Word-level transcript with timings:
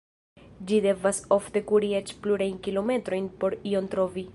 Ĝi 0.71 0.79
devas 0.85 1.19
ofte 1.37 1.63
kuri 1.73 1.93
eĉ 2.01 2.15
plurajn 2.25 2.59
kilometrojn 2.69 3.33
por 3.45 3.61
ion 3.75 3.95
trovi. 3.97 4.29